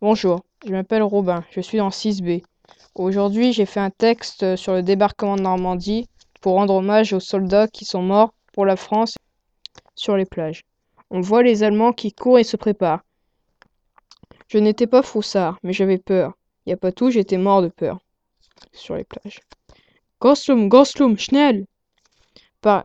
[0.00, 2.44] Bonjour, je m'appelle Robin, je suis dans 6B.
[2.94, 6.06] Aujourd'hui, j'ai fait un texte sur le débarquement de Normandie
[6.40, 9.16] pour rendre hommage aux soldats qui sont morts pour la France
[9.96, 10.62] sur les plages.
[11.10, 13.00] On voit les Allemands qui courent et se préparent.
[14.46, 16.34] Je n'étais pas froussard, mais j'avais peur.
[16.66, 17.98] Y a pas tout, j'étais mort de peur
[18.72, 19.40] sur les plages.
[20.20, 21.66] Goslum, Goslum, schnell
[22.60, 22.84] par,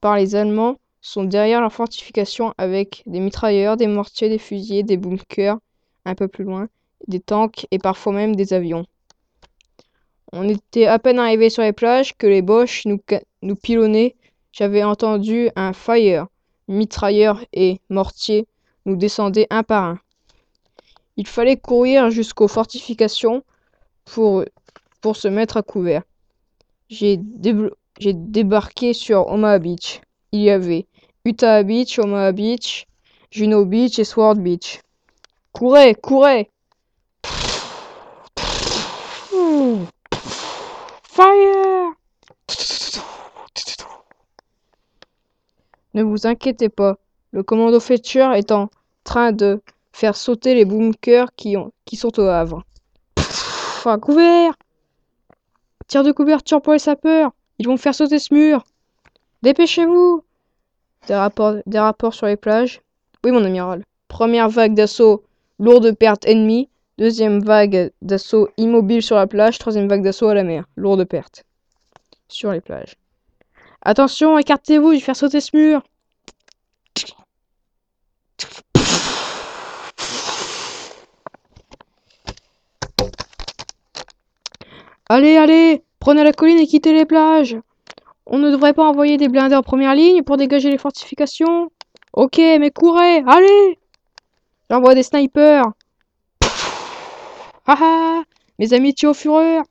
[0.00, 4.96] par les Allemands sont derrière leurs fortifications avec des mitrailleurs, des mortiers, des fusils, des
[4.96, 5.58] bunkers
[6.04, 6.68] un peu plus loin,
[7.06, 8.86] des tanks et parfois même des avions.
[10.32, 13.00] On était à peine arrivé sur les plages que les Boches nous,
[13.42, 14.16] nous pilonnaient.
[14.52, 16.26] J'avais entendu un fire,
[16.68, 18.46] mitrailleur et mortier
[18.86, 19.98] nous descendaient un par un.
[21.16, 23.42] Il fallait courir jusqu'aux fortifications
[24.04, 24.44] pour,
[25.00, 26.02] pour se mettre à couvert.
[26.88, 27.18] J'ai
[28.00, 30.00] débarqué sur Omaha Beach.
[30.32, 30.86] Il y avait
[31.24, 32.86] Utah Beach, Omaha Beach,
[33.30, 34.80] Juno Beach et Sword Beach.
[35.54, 36.50] Courez, courez.
[41.04, 41.92] Fire.
[45.94, 46.96] Ne vous inquiétez pas,
[47.30, 48.68] le commando Fetcher est en
[49.04, 52.64] train de faire sauter les bunkers qui, ont, qui sont au Havre.
[53.16, 54.56] Enfin, couvert.
[55.86, 57.30] Tire de couverture pour les sapeurs.
[57.60, 58.64] Ils vont faire sauter ce mur.
[59.42, 60.24] Dépêchez-vous.
[61.06, 62.80] Des rapports, des rapports sur les plages.
[63.22, 63.84] Oui, mon amiral.
[64.08, 65.22] Première vague d'assaut
[65.60, 66.68] Lourde perte ennemie.
[66.98, 69.58] Deuxième vague d'assaut immobile sur la plage.
[69.58, 70.64] Troisième vague d'assaut à la mer.
[70.76, 71.44] Lourde perte.
[72.28, 72.96] Sur les plages.
[73.82, 75.82] Attention, écartez-vous, je vais faire sauter ce mur.
[85.08, 87.56] Allez, allez, prenez la colline et quittez les plages.
[88.26, 91.70] On ne devrait pas envoyer des blindés en première ligne pour dégager les fortifications.
[92.14, 93.78] Ok, mais courez, allez
[94.70, 95.66] J'envoie des snipers.
[97.66, 98.22] Ah ah
[98.58, 99.64] Mes amis au fureur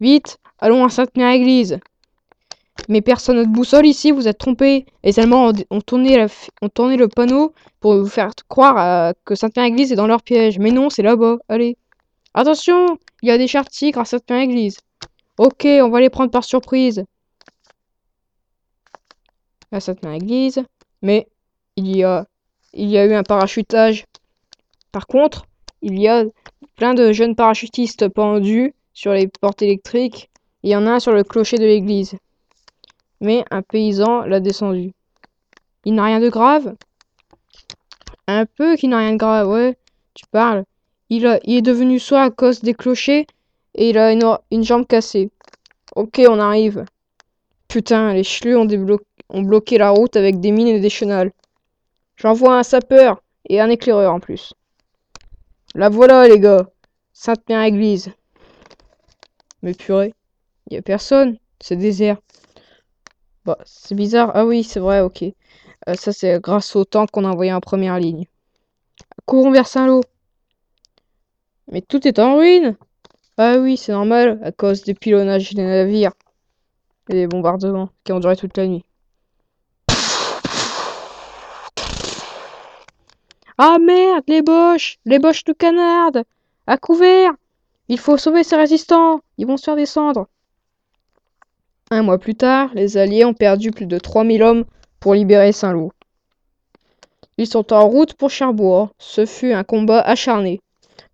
[0.00, 1.78] Vite, allons à Sainte-Mère-Église.
[2.88, 4.86] Mais personne de boussole ici, vous êtes trompés.
[5.02, 10.06] Les Allemands ont, tourné, le panneau pour vous faire croire euh, que Sainte-Mère-Église est dans
[10.06, 10.58] leur piège.
[10.58, 11.38] Mais non, c'est là-bas.
[11.48, 11.76] Allez.
[12.34, 14.78] Attention Il y a des chars tigres à Sainte-Mère-Église.
[15.38, 17.04] Ok, on va les prendre par surprise.
[19.72, 20.62] À Sainte-Mère-Église.
[21.02, 21.28] Mais
[21.76, 22.26] il y a
[22.76, 24.04] il y a eu un parachutage.
[24.92, 25.46] Par contre,
[25.82, 26.24] il y a
[26.76, 30.30] plein de jeunes parachutistes pendus sur les portes électriques.
[30.62, 32.14] Il y en a un sur le clocher de l'église.
[33.20, 34.92] Mais un paysan l'a descendu.
[35.84, 36.76] Il n'a rien de grave?
[38.26, 39.76] Un peu qu'il n'a rien de grave, ouais.
[40.14, 40.64] Tu parles.
[41.08, 43.26] Il, est devenu soit à cause des clochers
[43.74, 45.30] et il a une, jambe cassée.
[45.94, 46.84] Ok, on arrive.
[47.68, 48.66] Putain, les chelus ont,
[49.30, 51.32] ont bloqué la route avec des mines et des chenals.
[52.16, 54.54] J'envoie un sapeur et un éclaireur en plus.
[55.74, 56.68] La voilà, les gars.
[57.12, 58.12] Sainte-Mère-Église.
[59.62, 60.14] Mais purée,
[60.70, 61.38] y a personne.
[61.60, 62.18] C'est désert.
[63.44, 64.32] Bah, c'est bizarre.
[64.34, 65.22] Ah oui, c'est vrai, ok.
[65.22, 68.26] Euh, ça, c'est grâce au temps qu'on a envoyé en première ligne.
[69.24, 70.02] Courons vers Saint-Lô.
[71.70, 72.76] Mais tout est en ruine.
[73.38, 76.12] Ah oui, c'est normal, à cause des pilonnages des navires
[77.10, 78.84] et des bombardements qui ont duré toute la nuit.
[83.58, 86.12] Ah merde, les boches Les boches de canard
[86.66, 87.32] À couvert
[87.88, 90.28] Il faut sauver ces résistants Ils vont se faire descendre
[91.90, 94.64] Un mois plus tard, les Alliés ont perdu plus de 3000 hommes
[95.00, 95.92] pour libérer Saint-Loup.
[97.38, 98.90] Ils sont en route pour Cherbourg.
[98.98, 100.60] Ce fut un combat acharné.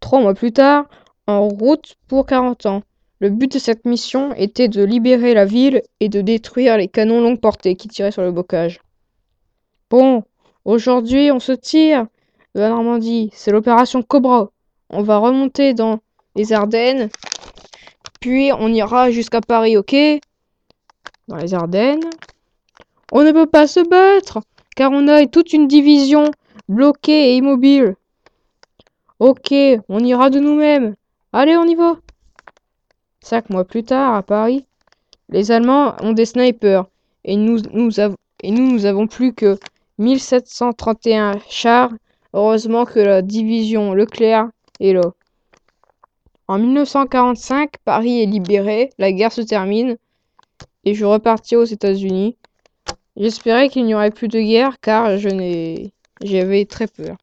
[0.00, 0.86] Trois mois plus tard,
[1.26, 2.82] en route pour 40 ans.
[3.20, 7.20] Le but de cette mission était de libérer la ville et de détruire les canons
[7.20, 8.80] longue portée qui tiraient sur le bocage.
[9.90, 10.24] Bon,
[10.64, 12.06] aujourd'hui on se tire,
[12.54, 13.30] la Normandie.
[13.32, 14.50] C'est l'opération Cobra.
[14.88, 16.00] On va remonter dans
[16.34, 17.10] les Ardennes.
[18.20, 19.94] Puis on ira jusqu'à Paris, ok?
[21.28, 22.10] Dans les Ardennes.
[23.12, 24.40] On ne peut pas se battre,
[24.76, 26.30] car on a toute une division
[26.68, 27.96] bloquée et immobile.
[29.18, 29.52] Ok,
[29.88, 30.94] on ira de nous-mêmes.
[31.32, 31.96] Allez, on y va.
[33.20, 34.64] Cinq mois plus tard, à Paris,
[35.28, 36.86] les Allemands ont des snipers.
[37.24, 39.58] Et nous, nous, et nous, nous avons plus que
[39.98, 41.90] 1731 chars
[42.32, 44.48] Heureusement que la division Leclerc
[44.78, 45.12] est là.
[46.48, 49.96] En 1945, Paris est libéré, la guerre se termine
[50.84, 52.36] et je repartis aux États-Unis.
[53.16, 55.92] J'espérais qu'il n'y aurait plus de guerre car je n'ai
[56.22, 57.16] j'avais très peur.